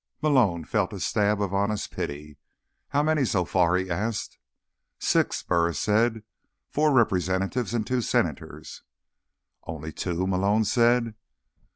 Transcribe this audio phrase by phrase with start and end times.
[0.23, 2.39] Malone felt a stab of honest pity.
[2.87, 4.39] "How many so far?" he asked.
[4.97, 6.23] "Six," Burris said.
[6.71, 8.81] "Four representatives, and two senators."
[9.65, 11.13] "Only two?" Malone said.